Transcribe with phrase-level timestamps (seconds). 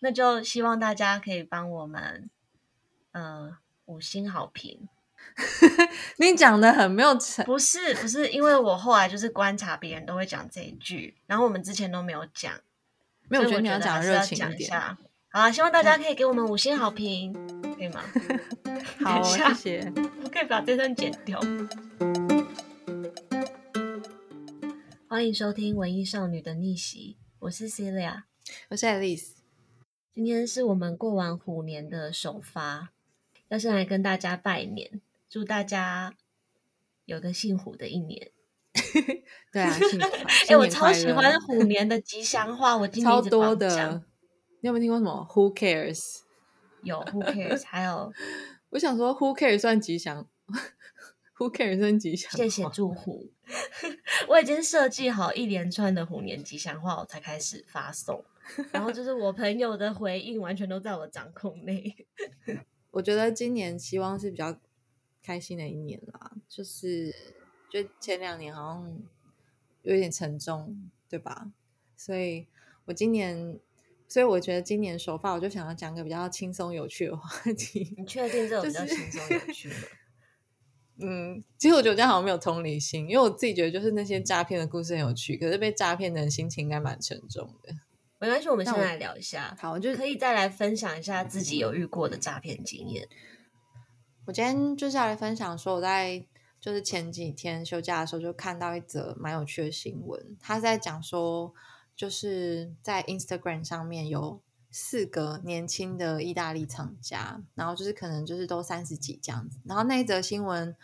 [0.00, 2.30] 那就希望大家可以帮我们，
[3.12, 3.56] 呃，
[3.86, 4.88] 五星好评。
[6.18, 12.52] 你讲的很没有诚，不是不是，因为我后来就是观察别人都会讲这一句，然后我们之前都没有讲，
[13.28, 14.80] 没有，我觉得你要讲热情一点。
[14.80, 14.96] 好
[15.30, 17.32] 啊，希望大家可以给我们五星好评，
[17.76, 18.02] 可以吗？
[19.04, 19.92] 好， 谢谢。
[20.22, 21.40] 我可以把这段剪掉。
[25.08, 28.22] 欢迎收听文艺少女的逆袭，我是 Celia，
[28.68, 29.37] 我是 Alice。
[30.18, 32.90] 今天是我们过完虎年的首发，
[33.46, 35.00] 要先来跟大家拜年。
[35.30, 36.12] 祝大家
[37.04, 38.32] 有个幸福的一年。
[39.52, 40.04] 对啊， 幸福。
[40.04, 44.02] 哎、欸，我超喜欢虎年的吉祥话，我今天超多的。
[44.60, 46.22] 你有没有听过什么？Who cares？
[46.82, 47.64] 有 Who cares？
[47.64, 48.12] 还有，
[48.70, 50.28] 我想说，Who cares 算吉祥
[51.36, 52.32] ？Who cares 算吉祥？
[52.32, 53.30] 谢谢祝福。
[54.28, 58.24] 我已经设计好一连串的虎年吉祥话，我才开始发送。
[58.72, 62.06] 然后就是我朋友的回应，完全都在我掌控内。
[62.90, 64.58] 我觉得今年希望是比较。
[65.20, 67.14] 开心的一年啦，就是
[67.68, 68.98] 就前两年好像
[69.82, 71.52] 有点沉重，对吧？
[71.98, 72.46] 所以
[72.86, 73.58] 我今年，
[74.06, 77.94] 所以我觉得今年首发，我就想要讲个比较轻松有趣的话题。
[77.98, 79.74] 你确定这种比较轻松有趣的？
[79.74, 79.88] 就是、
[81.00, 87.72] 嗯，其实我觉得这样好像没有同理心，因为我自己觉得就是那些诈骗的故事很有趣，可是被诈骗的人心情应该蛮沉重的。
[88.20, 89.56] 没关系，我们先来聊一下。
[89.60, 93.08] 好，我就可以再来分享一下自己有遇过的诈骗经验。
[94.26, 96.26] 我今天就是要来分享说，我在
[96.60, 100.36] 就是前几天休假的时候，就看到一则蛮有趣的新闻。
[100.40, 101.54] 他在讲说，
[101.94, 109.58] 就是在 Instagram 上面有四个年轻的意大利厂家，然后就是可能就是都三十几这样子。
[109.64, 110.74] 然后那一则新闻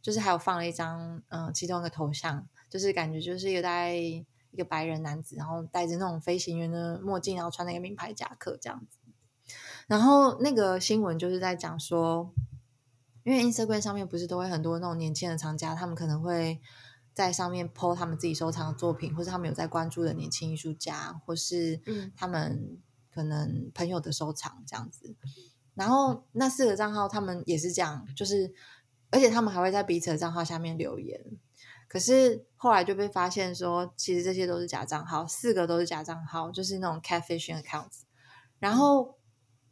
[0.00, 4.24] 就是还有放了一张，嗯、呃，其中一个头像，就是感觉就是一个戴一
[4.56, 8.98] 个白人男子，然后戴着那种飞行员的墨镜，然后穿那个名牌夹克这样子。
[9.86, 12.32] 然后那个新闻就是在讲说。
[13.24, 16.58] 因为 Instagram 上面不是都会很多那种年轻的厂家，他们可能会
[17.12, 21.78] 在上面 po 他们自己收藏的作品，或是他们有在关注的年轻艺术家，或是
[22.16, 22.78] 他们
[23.18, 25.16] 可能朋友的收藏这样子。
[25.74, 28.52] 然后那四个账号他们也是这样，就是
[29.10, 31.20] 而且他们还会在彼此的账号下面留言。
[31.88, 38.02] 可是后来就被发现说，其实这些都是假账号，四个都是假账号，就是那种 catfishing accounts。
[38.60, 39.18] 然后。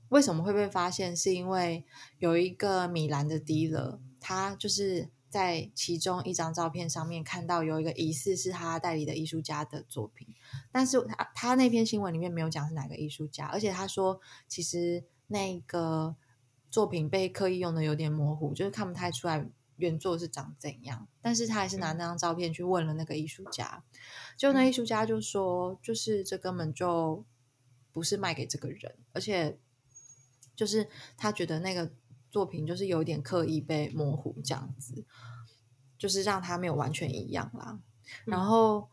[0.08, 1.16] 为什么会被发现？
[1.16, 1.84] 是因为
[2.20, 10.28] 有一个米兰的 dealer，他就是在其中一张照片上面看到有一个疑似是他代理的艺术家的作品，
[10.72, 16.16] 但是他他那篇新闻里面没有讲是哪个艺术家，而且他说其实那个
[16.70, 23.84] 作品被刻意用的有点模糊，就是看不太出来原作是长怎样，但是他还是拿那张照片去问了那个艺术家，
[24.36, 27.24] 就那艺术家就说，就是这根本就
[27.92, 29.58] 不是卖给这个人，而且。
[30.56, 30.88] 就是
[31.18, 31.92] 他觉得那个
[32.36, 35.06] 作品就是有点刻意被模糊这样子，
[35.96, 37.78] 就是让他没有完全一样啦。
[38.26, 38.90] 然后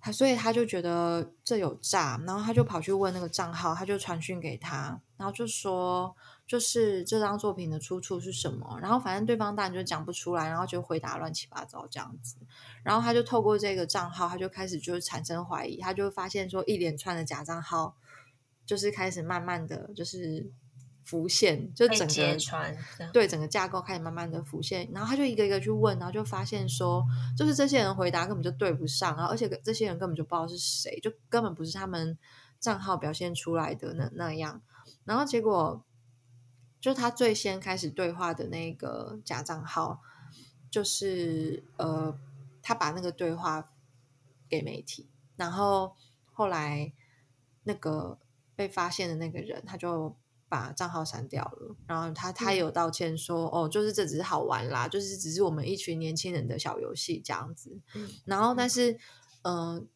[0.00, 8.76] 他所以他就觉得这有诈，然后他就跑去问那个账号，他就传讯给他，然后就说就是这张作品的出处是什么。
[8.82, 12.34] 然后反正对方当然就讲不出来，然后就回答乱七八糟这样子。
[12.82, 17.94] 然后他就透过这个账号，他就开始就是产生怀疑，他就发现说一连串的假账号。
[18.66, 20.48] 就是开始慢慢的就是
[21.10, 27.04] 浮现，就整个对整个架构开始慢慢的浮现，然后他就一个一个去问，然后就发现说，
[27.36, 32.16] 就是这些人回答根本就对不上，然后而且这些人根本就不知道是谁，就根本不是他们
[32.60, 34.62] 账号表现出来的那那样，
[35.04, 35.82] 然后结果
[36.80, 40.00] 就他最先开始对话的那个假账号，
[40.70, 42.16] 就是呃，
[42.62, 43.72] 他把那个对话
[44.48, 45.96] 给媒体，然后
[46.32, 46.92] 后来
[47.64, 48.16] 那个。
[48.56, 50.14] 被发现的那个人，他就
[50.50, 51.74] 把账号删掉了。
[51.86, 57.80] 然后他他有道歉说：“嗯、哦，就是这只是好玩啦，就是只是我们一群年轻人的小游戏这样子。
[57.94, 58.92] 嗯”然后，但是，
[59.42, 59.86] 嗯、呃，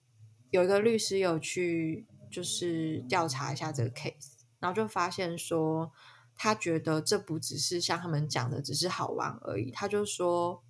[0.51, 5.93] 有一个律师有去就是调查一下这个 case，然后就发现说，
[6.35, 9.71] 他觉得这不只是像他们讲的只是好玩而已。
[9.71, 10.63] 他就说，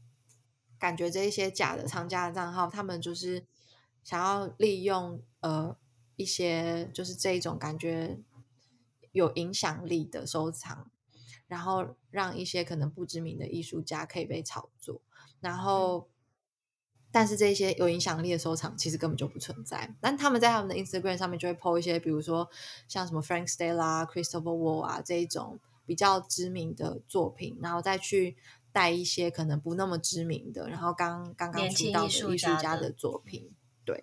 [0.78, 3.46] 感觉这一些假的商家的账号，他们就是
[4.02, 5.76] 想要利用呃。
[6.16, 8.20] 一些就是这一种感觉
[9.14, 10.90] 有影响力的收藏，
[11.46, 15.00] 然后让一些可能不知名的艺术家可以被炒作，
[15.40, 16.08] 然后，
[17.12, 19.94] 但是这些有影响力的收藏其实根本就不存在。
[20.00, 22.50] 但他们在他们的 Instagram 上面就会 po 一些，比如说
[22.88, 28.37] 像什么 Frank Stella、Christopher Wall 啊这一种比较知名的作品，然后再去
[28.72, 33.55] 带一些可能不那么知名的，然后刚刚刚出道的艺术家的作品。
[33.87, 34.02] 对，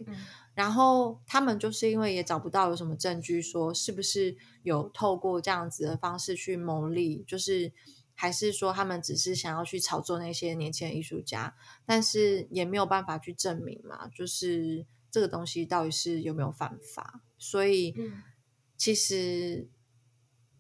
[0.53, 7.71] 然后他们就是因为也找不到有什么证据说是不是有透过这样子的方式去牟利，就是
[8.13, 11.55] 还是说他们只是想要去炒作那些年轻的艺术家，
[11.85, 17.95] 但是也没有办法去证明嘛，就是这个东西到底是有没有犯法，所以
[18.77, 19.67] 其实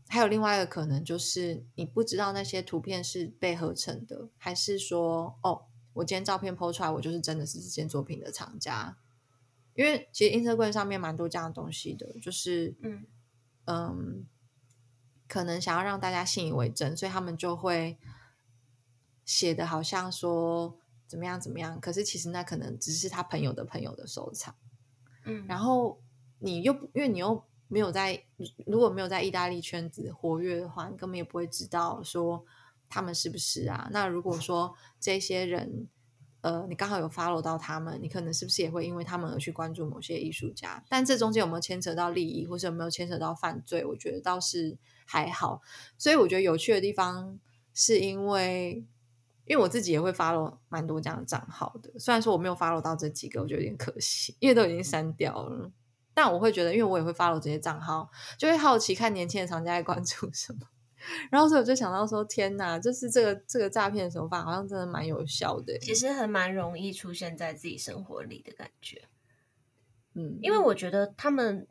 [0.07, 8.97] 还有另外一个可能就是你不知道那些图片是被合成的，还是说哦，我今天照片 po 出来，我就是真的是这件作品的藏家。
[9.73, 13.05] 因为其实 Instagram 上面蛮多这样的东西的，就是嗯
[13.65, 14.25] 嗯，
[15.27, 17.97] 可能想要让大家信以为真，所以他们就会
[19.23, 20.77] 写的好像说
[21.07, 24.53] 怎么样怎么样，可是其实那可能只是他朋友的朋友的收藏。
[25.25, 26.01] 嗯，然后
[26.39, 28.25] 你又因为你又没有在，
[28.65, 32.45] 如果没有在意大利圈子活跃的话，你根本也不会知道说
[32.89, 33.89] 他们是不是啊。
[33.91, 35.87] 那如果说这些人。
[36.41, 40.83] 呃，你刚好有 follow 到他们，你可能是不是也会因为他们而去关注某些艺术家？
[40.89, 43.85] 但这中间有没有牵扯到利益，或者有没有牵扯到犯罪？
[43.85, 45.61] 我觉得倒是还好。
[45.97, 47.39] 所以我觉得有趣的地方
[47.73, 48.83] 是因为，
[49.45, 51.91] 因为我自己也会 follow 蛮多这样的账号的。
[51.99, 55.71] 虽然说我没有 follow 到这几个，我觉得有点可惜，因为都已经删掉了。
[56.13, 60.59] 但我会觉得，因为我也会 follow 这些账号，就会好奇看年轻的藏家在关注什么。
[61.29, 65.77] 然后所以我就想到说，天哪，就是这个这个诈骗手法好像真的蛮有效的。
[65.79, 69.03] 其实还蛮容易出现在自己生活里的感觉。
[70.13, 71.67] 嗯，因为我觉得他们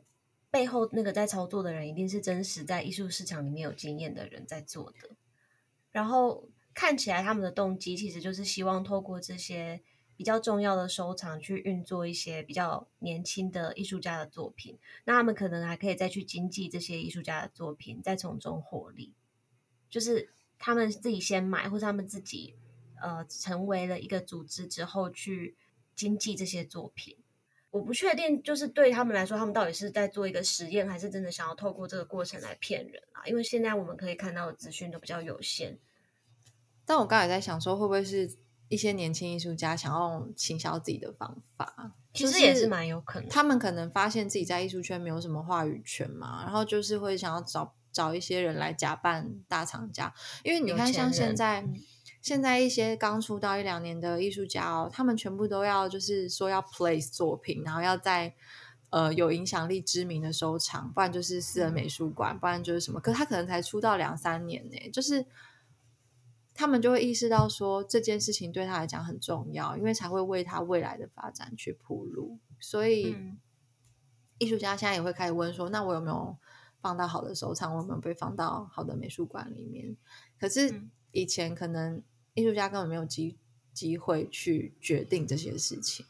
[0.49, 5.09] 背后那个在操作的人，一定是真实在艺术市场里面有经验的人在做的。
[5.91, 9.81] 然后看起来他们的动机其实就是希望透过这些
[10.15, 14.77] 比较重要的收藏去运作一些比较年轻的艺术家的作品。
[15.05, 19.13] 那他们可能还可以再去经济这些艺术家的作品，再从中获利。
[19.91, 22.55] 就是他们自己先买，或者他们自己
[22.99, 25.55] 呃成为了一个组织之后去
[25.93, 27.17] 经纪这些作品。
[27.69, 33.25] 我不确定，就是对他们来说，他们到底是在做一个实验，还是真的想要透过这个过程来骗人啊？
[33.25, 35.77] 因为现在我们可以看到的资讯都比较有限。
[36.85, 38.29] 但我刚才在想说，会不会是
[38.67, 41.93] 一些年轻艺术家想要行销自己的方法？
[42.13, 43.29] 其实也是蛮有可能。
[43.29, 47.73] 他们可能发现自己在艺术圈没有什么话语权嘛，然后就是会想要找。
[47.91, 51.67] 找一些人来假扮大厂家，因为你看，像现在
[52.21, 58.33] 现在一些刚出道一两年的艺术家哦，他们全部都要就是说要 place 作品，然后要在
[58.91, 62.99] 呃有影响力、知名的收藏，不然就是私人美术馆，不然就是什么。
[62.99, 65.25] 可他可能才出道两三年呢，就是
[66.53, 72.37] 他们就会意识到说这件事情对他来讲很重要，因为才会为他未来的发展去铺路。
[72.59, 73.39] 所以、嗯、
[74.37, 76.37] 艺术家现在也会开始问说：那我有没有？
[76.81, 79.95] 放到好的收藏，我们被放到好的美术馆里面。
[80.39, 80.81] 可是
[81.11, 82.01] 以前可能
[82.33, 83.37] 艺术家根本没有机
[83.73, 86.05] 机会去决定这些事情。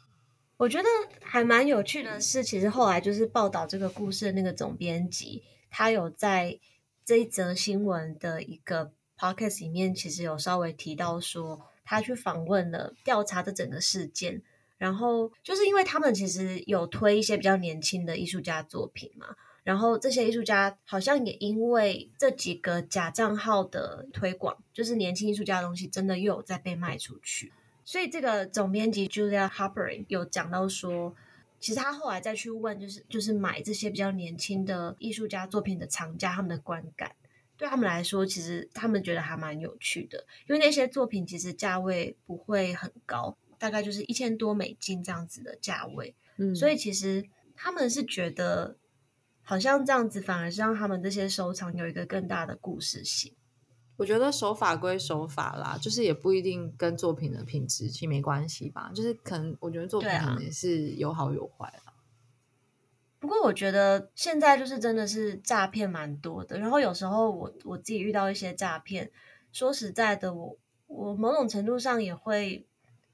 [0.57, 0.87] 我觉得
[1.21, 6.59] 还蛮有趣的是，其实后来就是报道这个故事的那个总编辑，他有在
[7.03, 14.43] 这一则新闻的一个 podcast 里面，其实有稍微提到说，他去访问了调查的整个事件，
[14.77, 19.35] 然后就是因为他们其实有推一些比较年轻的艺术家作品嘛。
[19.63, 27.53] 然后这些艺术家好像也因为这几个假账号的推广，就是年轻艺术家的东西真的又有在被卖出去。
[27.85, 31.15] 所以这个总编辑 Julia Harpering 有讲到说，
[31.59, 37.13] 其实他后来再去问，就是就是买这些比较年轻的艺术家作品的藏家他们的观感，
[37.55, 46.15] 对他们来说，其实他们觉得还蛮有趣的，因为那些作品其实价位不会很高，大概就是一千多美金这样子的价位。
[46.37, 47.25] 嗯，所以其实
[47.55, 48.75] 他们是觉得。
[49.43, 53.33] 好像这样子反而是让他们这些收藏有一个更大的故事性。
[53.97, 58.91] 我觉得守法归守法啦，就是也不一定跟作品的品质其实没关系吧。
[58.95, 61.93] 就是可能我觉得作品可能也是有好有坏啦。
[63.19, 69.11] 不过我觉得现在就是真的是诈骗蛮多的，然后有时候我我自己遇到一些诈骗，
[69.51, 70.57] 说实在的，我
[70.87, 72.65] 我某种程度上也会。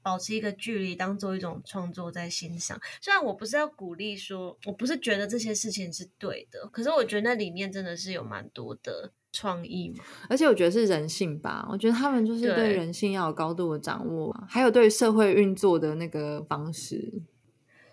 [0.08, 2.80] 保持一个距离，当做一种创作在欣赏。
[2.98, 10.02] 虽然我不是要鼓励说，我不是觉得这些事情是对的，可是我觉得那里面真的是有蛮多的创意嘛。
[10.30, 17.20] 而且我觉得是人性吧，我觉得他们就是对人性要有高度的掌握，还有对社会运作的那个方式。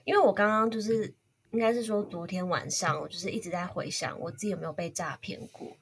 [0.05, 1.13] 因为我刚刚就是
[1.51, 5.75] 应该是说昨天晚上，我就是一直在回想我自己有没有被诈骗过。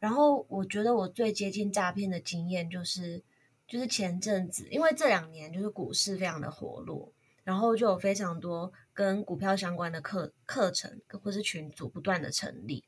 [0.00, 3.22] 然后我觉得我最接近诈骗的经验就是。
[3.68, 7.12] 就是前阵子，因为这两年就是股市非常的活络，
[7.44, 12.82] 然后就有非常多跟股票相关的课课程或是群组不断的成立。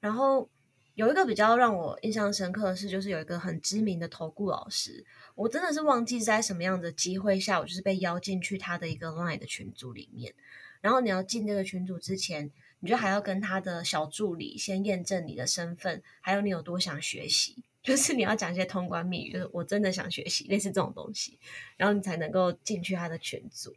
[0.00, 0.48] 然后
[0.94, 10.34] 有一个比较让我印象深刻的是，就是有一个很知名的投顾老师，我真的是忘记在什么样的机会下，我就是被邀进去他的一个 Line 的群组里面。
[10.80, 21.38] 然后你要进这个群组之前，你就还要跟他的小助理先验证你的身份，还有你有多想学习，就是你要讲一些通关密语，就是我真的想学习，类似这种东西，
[21.76, 23.74] 然后你才能够进去他的群组。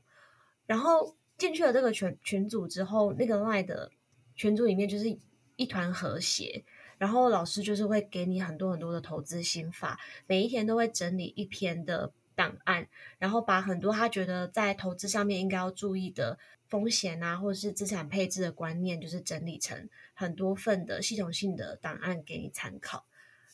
[0.67, 3.91] 然后进去了这个群群组之后，那个赖的
[4.35, 5.17] 群组里面就是
[5.55, 6.63] 一团和谐。
[6.97, 12.87] 然后老师就是会给你很多很多的投资心法，每一天都会整理一篇的档案，
[13.19, 23.05] 然后把很多他觉得在投资上面应该要注意的风险啊，或者是资产配置的观念，就是整理成很多份的系统性的档案给你参考。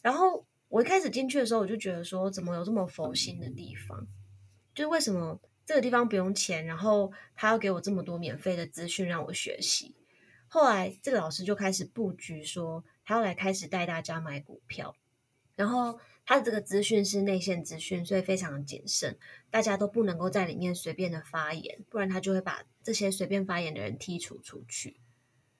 [0.02, 4.08] 然后我一开始进去的时候，我就觉得说，怎么有这么佛心的地方？
[4.74, 9.96] 就是为什么这个地方不用钱，然后他要给我这么多免费的资讯让我学习？
[10.48, 12.84] 后来这个老师就开始布局说。
[13.04, 14.96] 他要来开始带大家买股票，
[15.56, 19.18] 然后他的这个资讯是内线资讯，所以非常的谨慎，
[19.50, 25.02] 大家都不能够在里面随便的发言，不然他就会把这些随便发言的人剔除出去。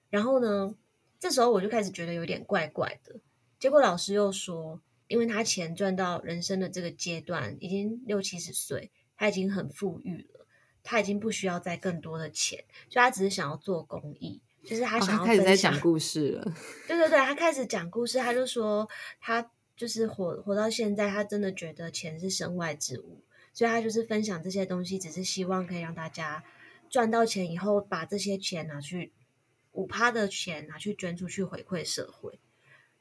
[0.08, 0.74] 然后呢，
[1.18, 3.16] 这时候我就开始觉得有点怪怪的。
[3.62, 10.48] 结果老师又说，因为他钱赚到人生的这个阶段已经六七十岁，他已经很富裕了，
[10.82, 14.40] 他已经不需要再更多的钱，所以他只是想要做公益。
[14.64, 16.42] 就是他想要、开始在讲故事了，
[16.88, 18.88] 对对对，他开始讲故事，他就说
[19.20, 26.42] 他就是活活到现在，他真的觉得钱是身外之物，所以他就是分享这些东西，只是希望可以让大家
[26.90, 29.12] 赚到钱以后，把这些钱拿去
[29.70, 32.40] 五趴的钱拿去捐出去回馈社会。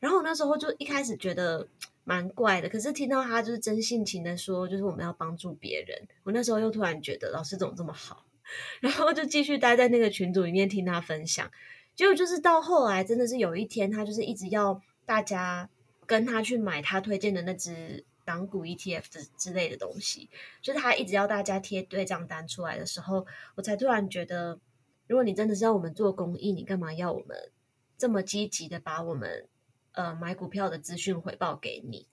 [0.01, 1.65] 然后我那时候就一开始觉得
[2.03, 8.25] 蛮怪的，可是听到他就是真性情的说，就是我们要帮助别人，我那时候又突然觉得老师怎么这么好。
[8.81, 11.49] 然后就继续待在那个群组里面听他分享，
[11.95, 15.69] 结果就是到后来真的是有一天，他就是一直要大家
[16.05, 20.29] 跟他去买他推荐的那只港股 ETF 之之类的东西，
[20.61, 24.59] 就是他一直要大家贴对账单出来的时候，我才突然觉得，
[25.07, 27.51] 如果你真的是要我们做公益，你干嘛要我们
[27.97, 29.47] 这么积极的把我们
[29.93, 32.07] 呃买股票的资讯回报给你？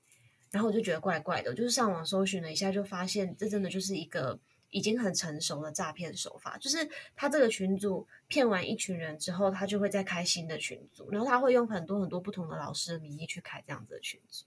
[0.50, 4.38] 然后我就觉得怪怪的，我就是上网搜寻了一下，就发现这真的就是一个。
[4.70, 14.44] 已经很成熟的诈骗手法，就是他这个群组骗完一群人之后，他就会再开新的群组，然后他会用很多很多不同的老师的名义去开这样子的群组。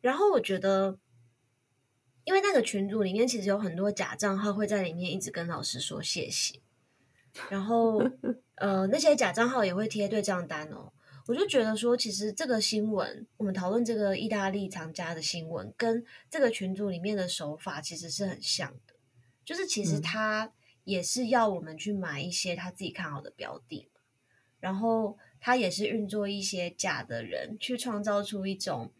[0.00, 0.96] 然后我觉得，
[2.22, 6.60] 因为那个群组里面其实有很多假账号会在里面一直跟老师说谢谢，
[7.50, 8.08] 然后
[8.54, 10.92] 呃那些假账号也会贴对账单哦。
[11.26, 18.94] 我就觉得说，其实这个新闻，我们讨论这个意大利藏家的新闻，跟这个群组里面的手法其实是很像的。
[19.42, 20.52] 就是其实他
[20.84, 23.88] 也是要我们去买一些他自己看好的标的，
[24.60, 28.90] 然后他也是运作一些假的人去创造出一种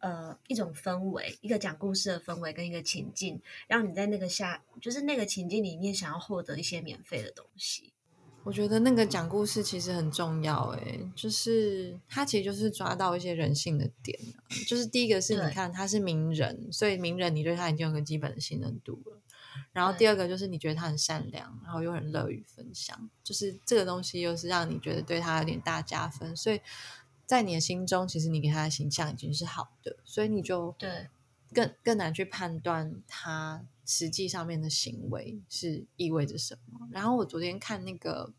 [0.00, 7.94] 呃一种氛围，一个讲故事的氛围跟一个情境，让你在那个下就是那个情境里面想要获得一些免费的东西。
[8.44, 14.18] 我觉得那个讲故事其实很重要，诶，就是他其实就是抓到一些人性的点，
[14.66, 19.18] 就是第一个是你看他是名人，所以名人你对他已经有个基本的信任度了。
[19.72, 26.60] 然后第二个就是你觉得他很善良，然后又很乐于分享，就是这个东西又是让你觉得对他有点大加分，所以
[27.24, 31.08] 在你的心中，其实你给他的形象已经是好的，所以你就对
[31.52, 36.88] 更更难去判断他实际上面的行为是意味着什么。
[36.90, 38.32] 然后我昨天看那个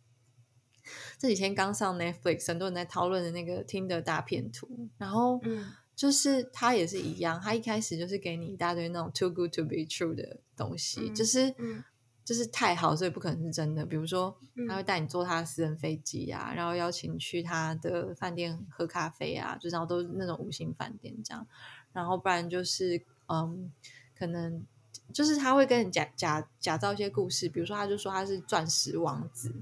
[1.17, 5.71] 这几天刚上 Netflix，很多人在讨论的那个 Tinder 大片图，然后嗯。
[5.95, 11.83] 就是他也是一样，他一开始就是给你一大堆那种 too good to be true 的东西，嗯、就是、嗯、
[12.25, 13.85] 就是太好，所以不可能是真的。
[13.85, 14.35] 比如说，
[14.67, 21.45] 他会带你坐他的私人飞机啊，然后邀请你去他的饭店喝咖啡啊，就然后都是那种五星饭店这样。
[21.91, 23.71] 然后不然就是，嗯，
[24.17, 24.65] 可能
[25.11, 29.53] 就是他会跟你假假假造一些故事，比如说他就说他是钻石王子，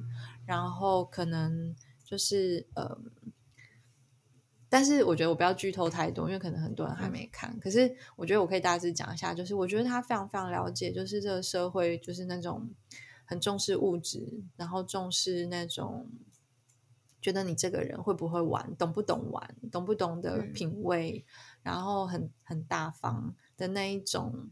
[0.46, 1.76] 然后可能
[2.06, 3.12] 就是，嗯。
[4.74, 7.60] 但是我觉得我不要剧透太多，因为可能很多人还没看。
[7.60, 12.70] 可是我觉得我可以大致讲一下，就是我觉得他非常非常了解，就是这个社会就是那种
[13.26, 16.08] 很重视物质，然后重视那种
[17.22, 21.26] 觉得你这个人会不会玩，懂不懂玩，懂不懂得品味，
[21.64, 24.52] 然后很很大方的那一种，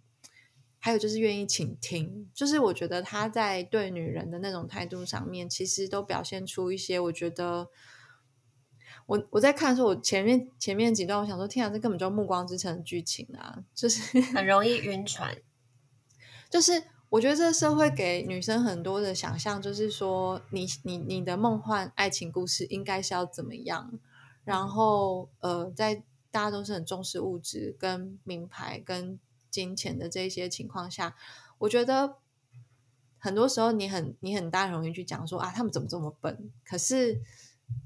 [0.80, 7.70] 还有就是愿意倾听，就是我觉得他在对女人的那种态度上面，其实都表现出一些我觉得。
[9.10, 15.36] 我我在看的时候，我前面前面几段，我想说，天啊，这根本就《暮光之城》的剧情啊，就是 很容易晕船。
[16.48, 24.00] 就是我觉得这个社会给女生很多的想象，就是说你，你你你的梦幻爱情故事应该是要怎么样？
[24.44, 31.16] 然后呃，在大家都是很重视物质、跟名牌、跟金钱的这些情况下，
[31.58, 32.18] 我觉得
[33.18, 36.52] 很多时候你很你很大容易去讲说啊，他们怎么这么笨？
[36.64, 37.20] 可是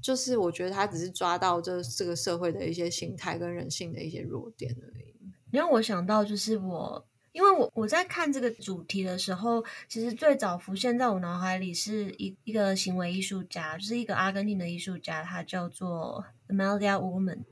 [0.00, 5.14] 就是我觉得他只是抓到这这个社会的一些心态跟人性的一些弱点而已。
[5.50, 17.44] 因为我想到就是我，因为我我在看这个主题的时候，其实最早浮现在我脑海里是一一个行为艺术家，就是一个阿根廷的艺术家，他叫做 Amelia Woman。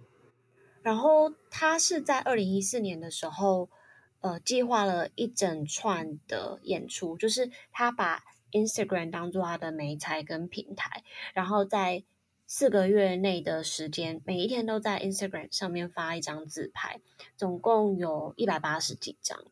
[0.83, 3.71] 然后他是在二零一四年的时候，
[4.21, 12.03] 呃，计划了一整串的演出，就是他把 Instagram 当做他的媒材跟平台，然后在
[12.55, 17.01] 四个月内的时间，每一天都在 Instagram 上面发一张自拍，
[17.35, 19.43] 总共有一百八十几张。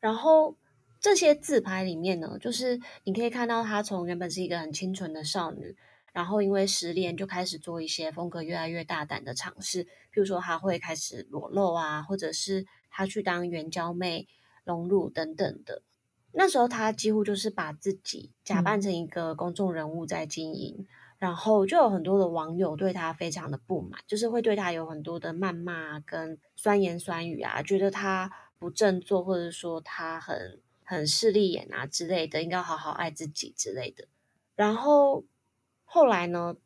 [0.00, 0.56] 然后
[0.98, 5.76] 这些自拍里面呢，就是你可以看到她从原本是一个很清纯的少女。
[6.12, 14.26] 然后因为失恋，就开始做一些风格越来越大胆的尝试，譬如说她会开始裸露啊，或者是她去当援交妹、
[14.64, 15.82] 隆乳等等的。
[16.32, 20.86] 那时候她几乎就是把自己假扮成一个公众人物在经营，嗯、
[21.22, 34.08] 然后就有很多的网友对他非常的不满，就是会对他有很多的谩骂跟酸言酸语啊，觉得他不振作，或者说他很很势利眼啊之类的，应该好好爱自己之类的。
[34.56, 35.24] 然后。
[35.94, 36.56] 后来呢，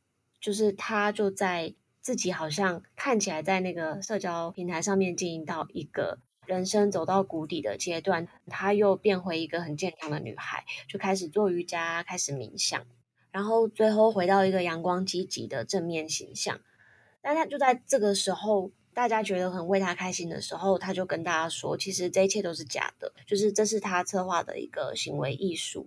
[0.40, 12.86] 就是他就在自己好像看起来在那个社交平台上面经营到一个人生走到谷底的阶段，他又变回一个很健康的女孩，就开始做瑜伽，开始冥想，
[13.36, 16.58] 然后最后回到一个阳光积极的正面形象。
[17.20, 25.86] 但他就在这个时候，大家觉得很为他开心的时候，他就跟大家说，其实这一切都是假的，就是这是他策划的一个行为艺术，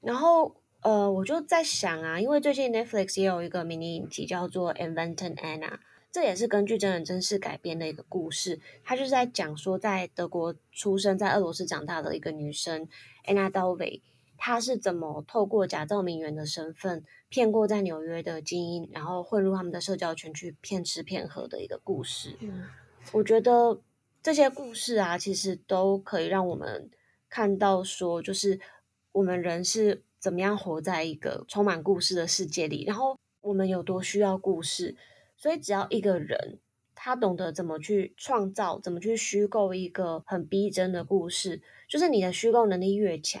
[0.00, 0.54] 然后。
[0.82, 5.70] 呃，我就在想啊，因为最近 Netflix 也有一个迷你影集叫做《Inventing Anna》，
[6.12, 8.60] 这也是根据真人真事改编的一个故事。
[8.84, 12.86] 他就是在讲说，在德国出生、在俄罗斯长大的一个女生
[13.24, 14.02] Anna Delvey，
[14.36, 22.36] 她是怎么透过假造名媛的身份骗过在纽约的精英，然后混入他们的社交圈去骗吃骗喝的一个故事。
[22.40, 22.64] 嗯，
[23.12, 23.80] 我觉得
[24.22, 26.90] 这些故事啊，其实都可以让我们
[27.28, 28.60] 看到说，就是
[29.12, 30.02] 我们人是。
[30.18, 32.84] 怎么样活在一个充满故事的世界里？
[32.84, 34.96] 然后我们有多需要故事？
[35.36, 36.58] 所以只要一个人
[36.96, 43.40] 他懂得怎么去创造，怎么去虚构一个很逼真的故事，就是你的虚构能力越强，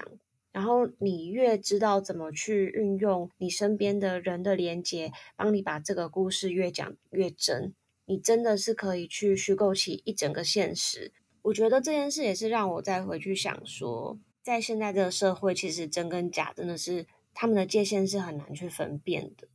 [0.56, 7.74] 然后你越知道怎么去运用你身边的人的连接，帮你把这个故事越讲越真。
[8.06, 11.12] 你真的是可以去虚构起一整个现实。
[11.42, 14.18] 我觉得这件事也是让我再回去想说。
[14.42, 19.46] 在现在这个社会，其实真跟假真的是他们的界限是很难去分辨的。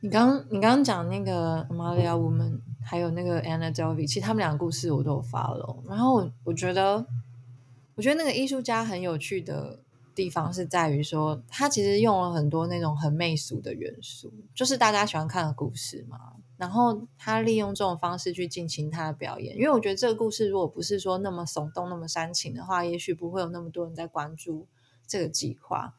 [0.00, 5.84] 你刚你刚刚讲那个 Amalia Woman，还有那个 Anna Delvey，其实他们两个故事我都有发了。
[5.86, 7.06] 然后我觉得，
[7.94, 9.84] 我觉得那个艺术家很有趣的
[10.16, 16.18] 地方是在于说，他其实用了很多那种很媚俗的元素，就是大家喜欢看的故事嘛。
[16.56, 24.66] 然后他利用这种方式去进行他的表演，因为我觉得这个故事如果不是说那么耸动、那么煽情的话，也许不会有那么多人在关注
[25.06, 25.94] 这个计划。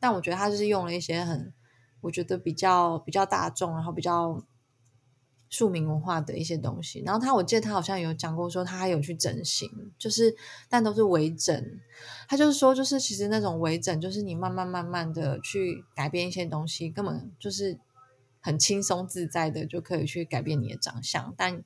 [0.00, 1.52] 但我觉得他就是用了一些很，
[2.00, 4.42] 我觉得比较比较大众，然后比较
[5.50, 7.02] 庶民文化的一些东西。
[7.06, 10.34] 然后他，我记得他好像有讲过说，他还有去整形，就是
[10.68, 11.80] 但都是微整。
[12.28, 17.78] 他就是说，就是其实那种微整，就是你慢慢慢慢的去改变一些东西，根本就是。
[18.40, 21.64] 很轻松自在的就可以去改变你的长相，但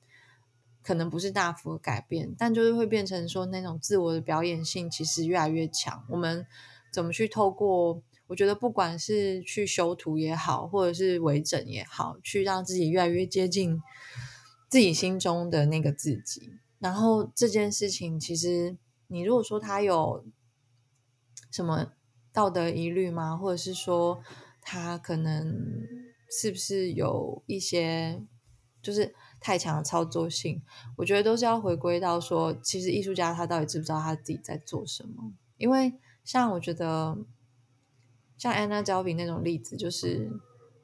[0.83, 6.03] 可能不是大幅改变，但就是会变成说那种自我的表演性其实越来越强。
[6.09, 6.47] 我们
[6.91, 8.03] 怎么去透过？
[8.33, 13.79] 我觉得不管是去修图也好，或者是微整也好，去让自己越来越接近
[14.71, 16.55] 自己心中的那个自己。
[16.79, 20.25] 然后这件事情，其实你如果说他有
[21.51, 21.93] 什么
[22.33, 23.37] 道德疑虑吗？
[23.37, 24.23] 或者是说
[24.63, 25.55] 他可能？
[26.35, 28.23] 是不是有一些
[28.81, 30.63] 就是太强的操作性？
[30.97, 35.35] 我觉得都是要回归到说，其实艺术家他到底知不知道他自己在做什么？
[35.59, 35.93] 因为
[36.25, 37.19] 像我觉得，
[38.37, 40.31] 像 Anna Delvey 那种例子，就是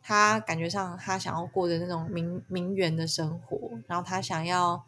[0.03, 4.85] 他感觉上他想要过的那种名名媛的生活，然后他想要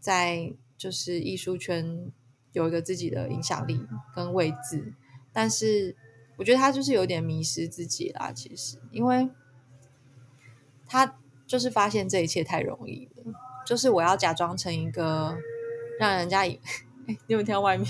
[0.00, 2.10] 在就是艺术圈
[2.52, 4.92] 有一个自己的影响力跟位置，
[5.32, 5.96] 但是
[6.36, 8.32] 我觉得他就是有点迷失自己啦。
[8.32, 9.30] 其实，因为。
[10.90, 13.34] 他就是发现这一切太容易了，
[13.66, 15.36] 就是我要假装成一个
[16.00, 16.58] 让人家以，
[17.06, 17.86] 哎，你有没有听到外面？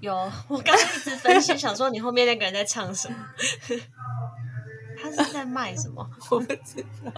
[0.00, 0.14] 有，
[0.48, 3.16] 我刚刚一直分析，想说你后面那个人在唱什么？
[5.00, 6.08] 他是在卖什么？
[6.30, 7.12] 我不知道。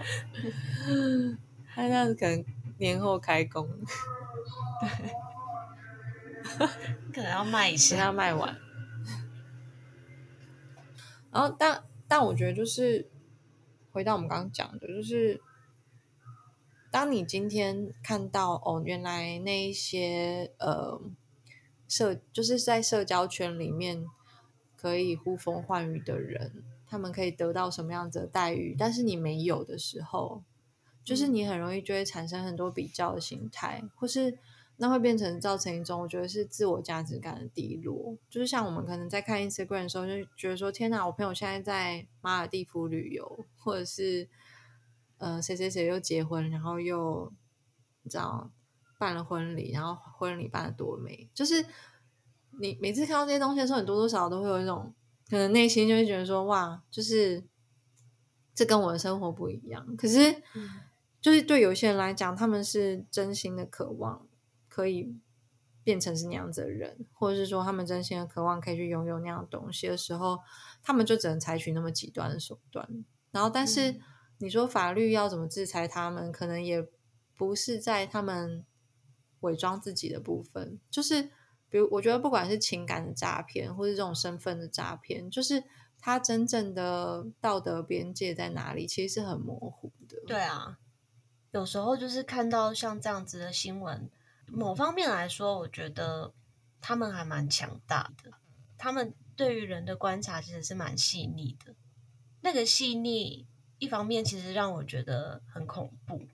[1.73, 2.43] 他那可能
[2.79, 3.67] 年后开工，
[4.79, 4.89] 对，
[7.13, 8.57] 可能要卖一下，等他卖完。
[11.31, 13.09] 然后但但我觉得就是
[13.91, 15.41] 回到我们刚刚讲的，就是
[16.91, 20.99] 当你今天看到哦，原来那一些呃
[21.91, 24.05] 社就是在社交圈里面
[24.77, 30.43] 可以呼风唤雨的人，他们可以得到什么样子的待遇，但是你没有的时候，
[31.03, 34.39] 就是你很容易就会产生很多比较的心态，或是。
[34.77, 38.17] 那会变成造成一种，我觉得是自我价值感的低落。
[38.31, 44.27] 就是像我们可能在看 Instagram 的时候，就觉得说：“天哪，我朋友现在在马尔地夫旅游，或者是
[45.19, 47.31] 呃谁谁谁又结婚，然后又
[48.01, 48.49] 你知道
[49.01, 51.65] 办了婚礼，然后婚礼办得多美。”就是
[52.59, 54.93] 你每次看到这些东西的时候，你多多少少都会有一种
[55.27, 57.43] 可能内心就会觉得说：“哇，就是
[58.53, 60.43] 这跟我的生活不一样。”可是，
[61.19, 64.27] 就是对有些人来讲，他们是真心的渴望。
[64.73, 65.13] 可以
[65.83, 70.39] 变成是那样子的人，或者是说他们真心的渴望可以去拥有那样的东西的时候，
[70.81, 72.87] 他们就只能采取那么极端的手段。
[73.31, 73.99] 然后，但是
[74.37, 76.87] 你说法律要怎么制裁他们，可能也
[77.35, 78.65] 不是在他们
[79.41, 80.79] 伪装自己的部分。
[80.89, 81.23] 就是，
[81.69, 85.63] 比如我觉得不管是情感的诈骗，或是这种身份的诈骗，就是
[85.99, 90.17] 他真正的道德边界在哪里，其实是很模糊的。
[90.25, 90.79] 对啊，
[91.51, 94.09] 有时候就是看到像这样子的新闻。
[94.47, 96.33] 某方面来说，我觉得
[96.81, 98.31] 他们还蛮强大的。
[98.77, 101.73] 他们对于人的观察其实是蛮细腻的。
[102.41, 106.27] 那个细腻，一方面其实让我觉得很恐怖，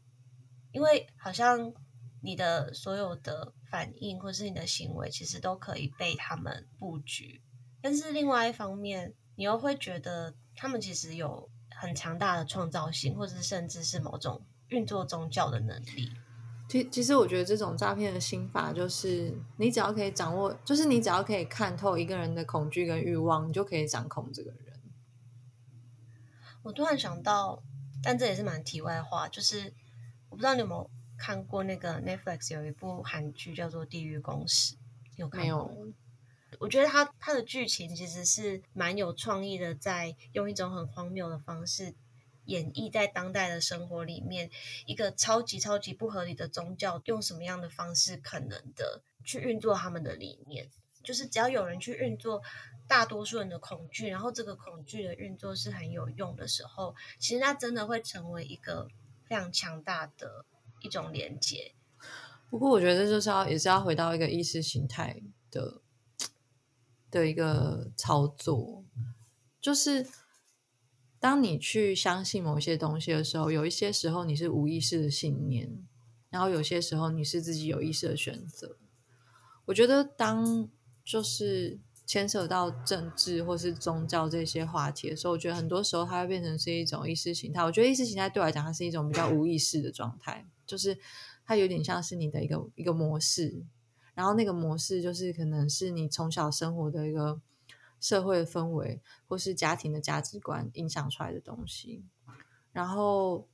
[0.71, 1.73] 因为好像
[2.27, 7.41] 你的所有的反应或是你的行为，其实都可以被他们布局。
[7.81, 16.11] 但是另外一方面，你又会觉得他们其实有很强大的创造性，或者甚至是某种运作宗教的能力。
[16.67, 24.81] 其其实我觉得这种诈骗的心法就是，你只要可以掌握，就是你只要可以看透一个人的恐惧跟欲望，你就可以掌控这个人。
[26.63, 27.63] 我突然想到，
[28.03, 29.73] 但这也是蛮题外话，就是
[30.27, 34.75] 我不知道你有没有看过那个 Netflix 有一部韩剧叫做《地狱公使》，
[35.15, 35.41] 有看过？
[35.41, 35.93] 没有。
[36.59, 41.95] 我觉得它它的剧情其实是蛮有创意的，在用一种很荒谬的方式。
[42.45, 44.49] 演绎在当代的生活里面，
[44.85, 50.69] 一个超级超级不合理的宗教，用什么样的方式可能的去运作他们的理念？
[51.03, 52.41] 就是只要有人去运作
[52.87, 58.87] 大多数人的恐惧，然后这个恐惧的运作是很有用的时候，其实它真的会成为一个
[59.25, 60.45] 非常强大的
[60.81, 61.73] 一种连接。
[62.49, 65.81] 不过，我觉得这就是要也是要回到一个意识形态的
[67.11, 68.83] 的一个操作，
[69.61, 70.07] 就是。
[71.19, 75.67] 当你去相信某些东西的时候，有一些时候你是无意识的信念，
[76.29, 78.77] 然后有些时候你是自己有意识的选择。
[79.65, 80.69] 我觉得，当
[81.03, 87.63] 就是牵涉到政治或是宗教这些话题的时候，我觉得很多时候它会变成是一种意识形态。
[87.63, 90.99] 我觉得意识形态对我来讲，它是一种比较无意识的状态，就是
[91.43, 93.65] 它有点像是你的一个一个模式，
[94.13, 97.41] 然后那个模式就是可能是你从小生活的一个。
[97.99, 102.05] 社会氛围，或是家庭的价值观影响出来的东西。
[102.71, 103.47] 然后，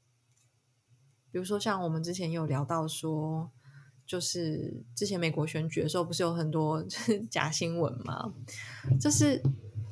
[1.31, 3.49] 比如说像我们之前有聊到说，
[4.05, 6.83] 就是之前美国选举的时候，不是有很多
[7.31, 8.33] 假新闻吗？
[8.99, 9.41] 就是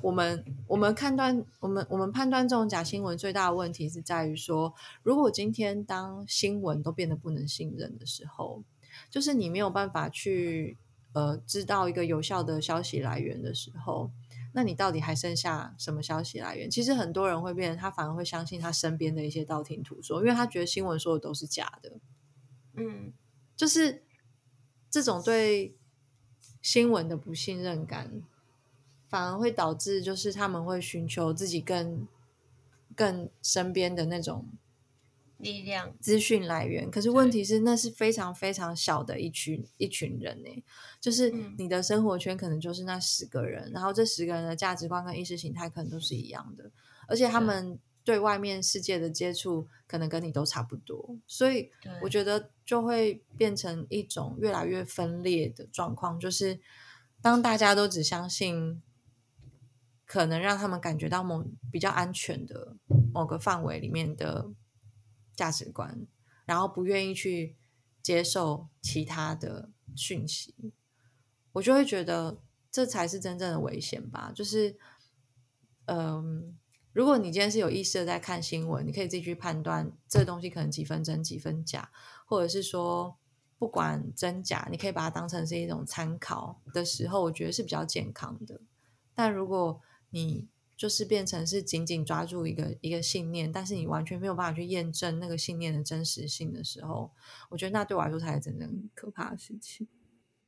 [0.02, 8.64] 我们我们判断我们我们判断这种假新闻最大的问题是在于说，如果今天当新闻都变得不能信任的时候，
[9.10, 10.78] 就是你没有办法去
[11.14, 14.12] 呃知道一个有效的消息来源的时候。
[14.54, 16.70] 那你到底还剩下什么消息来源？
[16.70, 21.94] 其实很多人会变，他反而会相信他身边的一些道听途说，因为他觉得新闻说的都是假的。
[22.74, 23.14] 嗯，
[23.56, 24.04] 就是
[24.90, 25.78] 这种对
[26.62, 28.22] 新闻的不信任感，
[29.12, 32.08] 反而会导致就是他们会寻求自己更
[32.96, 34.48] 更身边的那种。
[35.38, 40.64] 力量资讯来源，可是问题是那是非常非常小的一群一群人呢，
[41.00, 46.70] 就是你的生活圈可能就是那十个人，嗯，然后这十个人的价值观跟意识形态可能都是一样的，
[47.08, 51.72] 而且他们对外面世界的接触可能跟你都差不多，所以
[52.04, 56.60] 我觉得就会变成一种越来越分裂的状况，就是
[57.20, 58.80] 当大家都只相信
[60.12, 62.76] 可能让他们感觉到某比较安全的
[63.14, 64.52] 某个范围里面的。
[65.34, 66.06] 价值观，
[66.46, 67.56] 然后不愿意去
[68.04, 70.54] 接受其他的讯息，
[71.54, 72.38] 我就会觉得
[72.70, 74.32] 这才是真正的危险吧。
[74.36, 74.78] 就是，
[75.86, 76.56] 嗯，
[76.92, 81.90] 如果你今天是有意识的在看新闻，你可以自己去判断这东西可能几分真几分假，
[82.28, 83.18] 或者是说
[83.58, 88.62] 不管真假，你可以把它当成是一种参考的时候，我觉得是比较健康的。
[89.16, 90.48] 但如果你
[90.78, 97.12] 就是变成是紧紧抓住一个一个信念，但是你完全没有办法去验证那个信念的真实性的时候，
[97.50, 99.88] 我觉得那对我来说才是真正可怕的事情。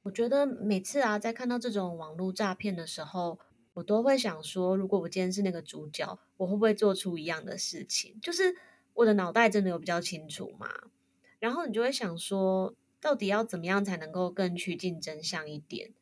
[0.02, 3.38] 我觉得每次啊，在看到这种网络诈骗的时候，
[3.73, 8.19] 我都会想说，如果我今天是那个主角，我会不会做出一样的事情？
[8.19, 8.56] 就是
[8.95, 10.67] 我的脑袋真的有比较清楚吗？
[11.39, 15.93] 然后你就会想说，到底要怎么样才能够更趋近真相一点？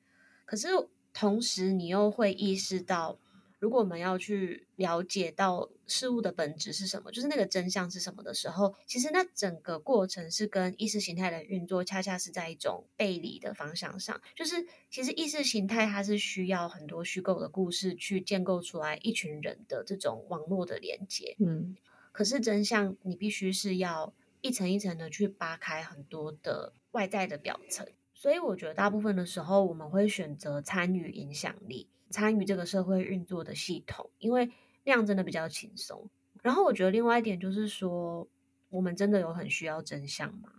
[0.46, 0.70] 可是
[1.14, 3.20] 同时，你又会意识到。
[3.62, 14.20] 如果我们要去了解到事物的本质是什么，就是那个真相是什么的时候，其实那整个过程是跟意识形态的运作恰恰是在一种背离的方向上。
[14.36, 21.36] 就是其实意识形态它是需要很多虚构的故事去建构出来一群人的这种网络的连接。
[21.38, 21.78] 嗯，
[22.12, 27.86] 可是真相你必须是要一层一层的去扒开很多的外在的表层。
[28.22, 31.90] 所以我觉得大部分的时候我们会选择参与影响力。
[32.12, 34.52] 参与这个社会运作的系统，因为
[34.84, 36.08] 那样真的比较轻松。
[36.44, 38.28] 然后我觉得另外一点就是说，
[38.70, 40.52] 我们真的有很需要真相吗？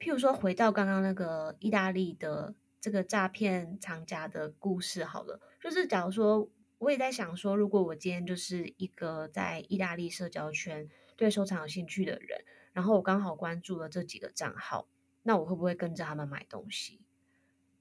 [0.00, 12.42] 譬如说，回到刚刚那个意大利的这个诈骗藏家的故事好了，就是假如说，我也在想说，如果我今天就是一个在意大利社交圈对收藏有兴趣的人，
[12.72, 14.88] 然后我刚好关注了这几个账号，
[15.26, 17.00] 那我会不会跟着他们买东西？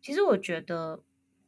[0.01, 1.01] 其实我觉得。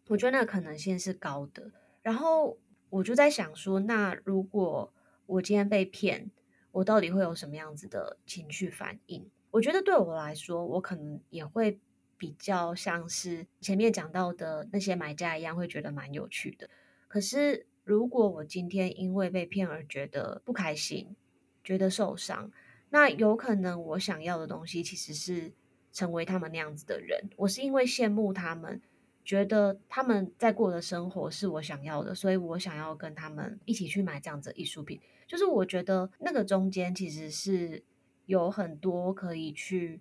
[0.10, 1.70] 我觉得那个可能性是高的，
[2.02, 2.58] 然后
[2.90, 4.94] 我就在想说，那如果
[5.26, 6.32] 我今天被骗，
[6.72, 9.30] 我到底会有什么样子的情绪反应？
[9.52, 11.82] 我觉得对我来说，我可能也会
[12.18, 16.70] 比较像是前面讲到的那些买家一样，会觉得蛮有趣的。
[17.10, 21.18] 可是如果我今天因为被骗而觉得不开心，
[21.66, 22.50] 觉得受伤，
[22.92, 25.52] 那有可能我想要的东西其实是
[25.98, 27.30] 成为他们那样子的人。
[27.38, 28.82] 我是因为羡慕他们。
[29.26, 35.02] 觉得他们在过的生活是我想要的，所以我想要跟他们一起去买这样子的艺术品。
[35.28, 37.84] 就是我觉得那个中间其实是
[38.26, 40.00] 有很多可以去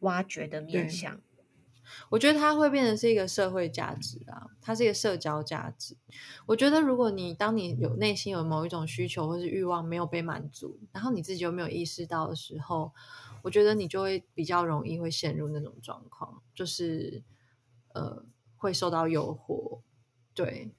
[0.00, 1.20] 挖掘的面向。
[2.10, 5.96] 我觉得它会变成是一个社会价值啊，它是一个社交价值。
[6.46, 12.92] 我觉得如果你当你有内心有某一种需求或是欲望没有被满足，然后你自己又没有意识到的时候，
[13.42, 17.22] 我觉得你就会比较容易会陷入那种状况，就是
[17.94, 18.24] 呃。
[18.62, 19.80] 会受到诱惑，
[20.34, 20.70] 对，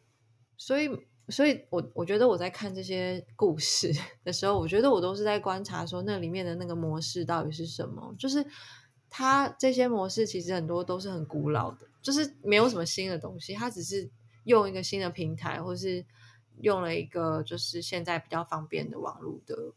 [0.56, 0.88] 所以，
[1.30, 3.92] 所以我我觉得我在看这些故事
[4.24, 8.14] 的时候，我觉得我都是在观察说那里面的那个模式到底是什么。
[8.20, 8.46] 就是
[9.10, 14.08] 它这些模式其实很多都是很古老的，就是没有什么新的东西，它只是
[14.44, 16.06] 用一个新的平台，或是
[16.60, 19.74] 用了一个就是现在比较方便的网络的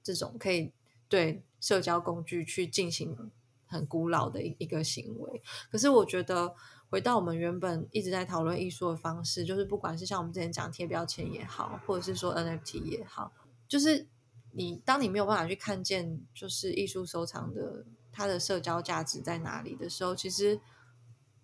[0.00, 0.72] 这种可以
[1.08, 3.30] 对社交工具去进行
[3.66, 5.42] 很古老的一一个行为。
[5.70, 6.54] 可是我觉得。
[6.90, 13.32] 回到我们原本一直在讨论艺术的方式，就是不管是像我们之前讲贴标签也好，或者是说 NFT 也好，
[13.66, 14.06] 就是
[14.52, 20.60] 你当你没有办法去看见，就是艺术收藏的它的社交价值在哪里的时候，其实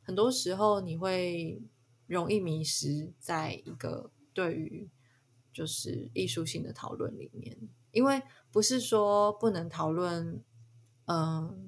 [0.03, 1.61] 很多时候你会
[2.07, 4.89] 容易迷失在一个对于
[5.53, 7.59] 就是艺术性的讨论里面，
[7.93, 10.43] 因为不是说不能讨论，
[11.07, 11.67] 嗯。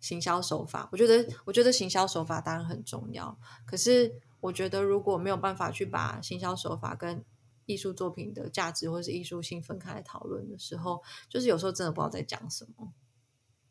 [0.00, 3.38] 行销手法，我觉得，我觉得行销手法当然很重要。
[3.64, 7.24] 可是，我觉得如果没有办法去把行销手法跟
[7.64, 12.92] 艺术作品的价值或是艺术性分开来讨论的时候，就是有时候真的不知道在讲什么。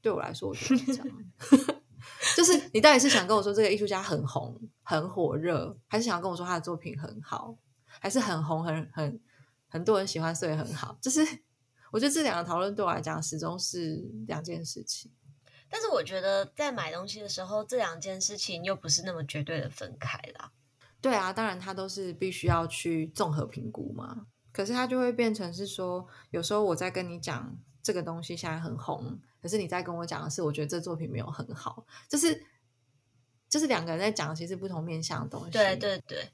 [0.02, 1.18] 对我来说，我觉得是这样。
[2.36, 7.56] 就是你到底是想跟我说这个艺术家很红、很火热，还是想要跟我说他的作品很好，
[7.86, 9.22] 还是很红、很很
[9.68, 10.98] 很多人喜欢，所以很好？
[11.00, 11.22] 就是
[11.94, 15.12] 我觉得这两个讨论对我来讲始终是两件事情。
[15.70, 20.52] 但是我觉得在买东西的时候，这两件事情又不是那么绝对的分开啦。
[21.00, 24.26] 对啊，当然它都是必须要去综合评估嘛。
[24.52, 32.44] 可是它就会变成是说，有时候我在跟你讲这个东西现在很红，可是你在跟我讲的是，我觉得这作品没有很好，就是
[33.48, 35.52] 就是两个人在讲其实不同面向的东西。
[35.52, 36.28] 对对对，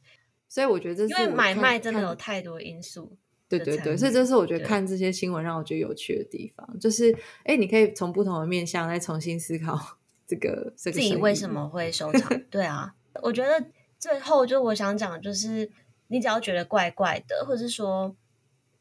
[0.48, 3.18] 所以我觉得这是因为买卖真的有太多因素。
[3.50, 7.12] 对对对，所以这是我觉得看这些新闻让我觉得有趣的地方，就是
[7.44, 12.30] 哎，你可以从不同的面向来重新思考 这个这个自己为什么会收藏。
[12.52, 13.66] 对啊，我觉得
[13.98, 15.72] 最后就我想讲的就是，
[16.10, 18.16] 你只要觉得怪怪的，或者是说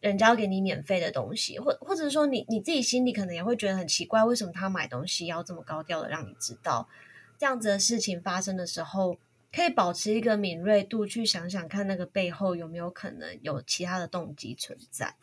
[0.00, 6.86] 人家要给你免费的东西，或或者是说你你自己心里可能也会觉得很奇怪，为什么他买东西要这么高调的让你知道？
[7.38, 9.16] 这样子的事情发生的时候。
[9.52, 15.16] 可以保持一个敏锐度，去想想看那个背后有没有可能有其他的动机存在。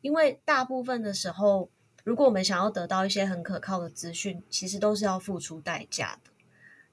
[0.00, 1.70] 因为大部分的时候，
[2.04, 6.30] 如果我们想要得到一些很可靠的资讯，其实都是要付出代价的。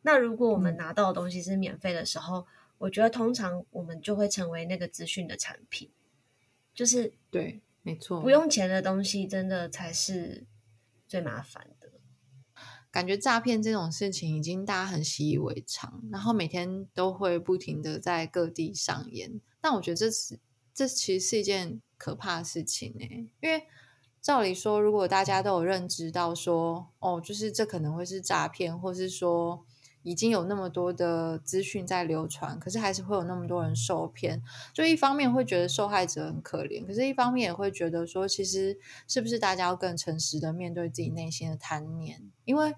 [0.02, 2.46] 那如果我们拿到的东西是免费的时候，嗯、
[2.80, 5.90] 我觉得通常我们就会成为那个资讯的产品。
[6.74, 10.46] 就是对，没错，不用钱的东西真的才是
[11.08, 11.79] 最麻烦的。
[12.92, 19.40] 感觉诈骗这种事情已经大家很习以为常，然后每天都会不停的在各地上演。
[19.62, 20.40] 但我觉得这是
[20.74, 23.06] 这其实是一件可怕的事情呢，
[23.42, 23.64] 因为
[24.22, 29.66] 照理说，如果大家都有认知到说，哦，就是这可能会是诈骗，或是说。
[30.04, 34.42] 已经有那么多的资讯在流传，可是还是会有那么多人受骗。
[34.74, 42.32] 就一方面会觉得受害者很可怜，可是一方面也会觉得说，其实是不是大家要更诚实的面对自己内心的贪念？
[42.46, 42.74] 因为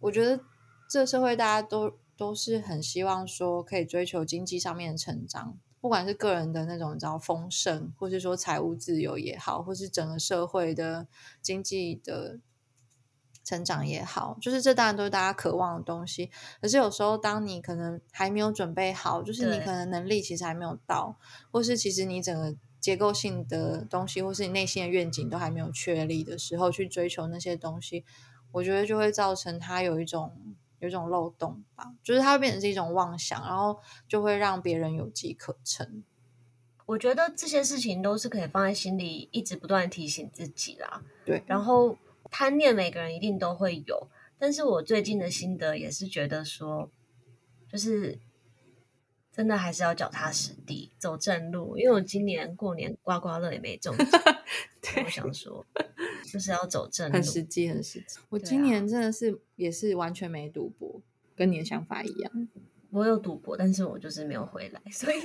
[0.00, 0.40] 我觉得
[0.88, 11.06] 这社会大家都都是很希望说可以追求经济上面的成长，不管是个人的那种你知道丰盛，或是说财务自由也好，或是整个社会的
[11.42, 12.40] 经济的。
[13.44, 16.30] 成长也好，就是这当然都是大家渴望的东西。
[16.60, 21.16] 可是有时候，当你可能还没有准备好，就是你可能能力其实还没有到，
[21.50, 28.04] 或是其实你整个结构性的东西，或是你内心的愿景都还没有确立的时候，去追求那些东西，
[28.52, 30.32] 我觉得就会造成它有一种
[30.78, 36.04] 有一种漏洞吧，就是它会变成是一种妄想，然后就会让别人有机可乘。
[36.86, 41.02] 我觉得这些事情都是可以放在心里，一直不断提醒自己啦。
[41.24, 41.96] 对，然后。
[42.32, 46.90] 贪念每个人一定都会有，但是我最近的心得也是觉得说，
[47.70, 48.18] 就是
[49.30, 51.76] 真的还是要脚踏实地走正路。
[51.76, 54.08] 因为我今年过年刮刮乐也没中奖，
[55.04, 55.64] 我想说
[56.24, 58.18] 就是要走正路，很实际，很实际。
[58.30, 61.00] 我今年真的是也是完全没赌博，
[61.36, 62.48] 跟你的想法一样。
[62.90, 65.16] 我有赌博，但是我就是没有回来，所以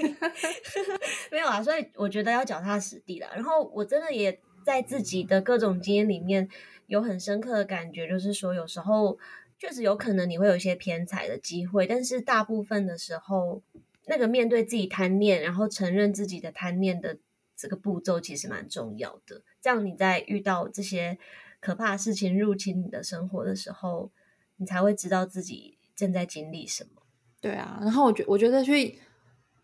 [1.32, 1.64] 没有啊。
[1.64, 3.30] 所以我觉得要脚踏实地啦。
[3.34, 6.48] 然后我真的也在自己的各种经验里面。
[6.88, 9.20] 有很深刻的感觉，就是说有时候
[9.60, 13.62] 确实有可能你会有一些偏财的机会，但是大部分的时候，
[14.06, 17.18] 那个面对自己贪念，然后承认自己的贪念的
[17.58, 19.42] 这个步骤其实蛮重要的。
[19.62, 21.18] 这样你在遇到这些
[21.60, 24.10] 可怕事情入侵你的生活的时候，
[24.56, 27.02] 你才会知道自己正在经历什么。
[27.42, 28.98] 对啊，然后我觉我觉得去，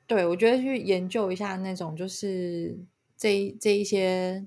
[0.06, 2.78] 对，我觉得去研究一下那种就是
[3.16, 4.46] 这这一些。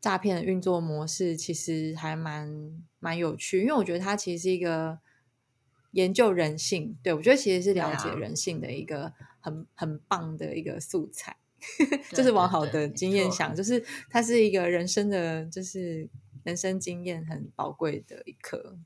[0.00, 4.98] 诈骗的运作模式其实还蛮蛮有趣，因为我觉得它其实是一个
[5.92, 11.36] 研究人性，对，我觉得其实是了解人性的一个很很棒的一个素材，
[12.12, 16.08] 就是往好的经验想，就是它是一个人生的就是
[16.44, 18.78] 人生经验很宝贵的一课。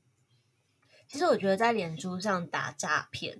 [1.07, 3.39] 其实我觉得在脸书上打诈骗，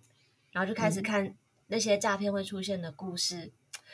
[0.52, 1.36] 然后就开始看
[1.68, 3.46] 那些诈骗会出现的故事。
[3.48, 3.52] 嗯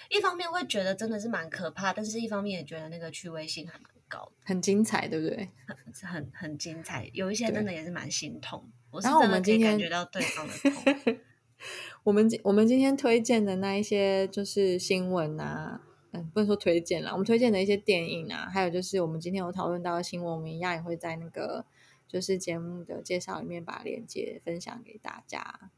[0.09, 5.49] 一方面会觉得真的是蛮可怕，但是一方面也觉得那个趣味性还蛮高，很精彩，对不对？
[5.67, 5.77] 很
[6.09, 8.69] 很很精彩，有一些真的也是蛮心痛。
[9.01, 11.17] 然后我们今天感觉到对方的痛。
[12.03, 15.79] 我们我们今天推荐的那一些就是新闻啊，
[16.11, 21.63] 嗯，不能说推荐啦，我们推荐的一些电影啊，还有就是我们今天有讨论到的新闻，我们一样也会在那个
[22.07, 25.71] 就是节目的介绍里面把链接分享给大家。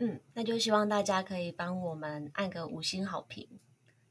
[0.00, 3.46] 嗯，那就希望大家可以帮我们按个五星好评。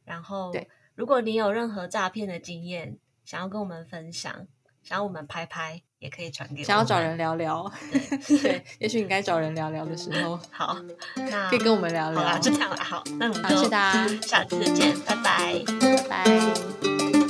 [0.05, 0.53] 然后，
[0.95, 4.47] 如果你有任何诈骗的经验，想要跟我们分享，
[4.81, 6.65] 想要我们拍拍，也可以传给我。
[6.65, 7.71] 想要找人聊聊，
[8.27, 10.77] 对，对也许你该找人聊聊的时候， 好，
[11.15, 12.19] 那可以跟我们聊聊。
[12.19, 15.63] 好啦，就这样了，好，那我们就谢谢大家，下次见，拜拜
[16.09, 17.28] 拜。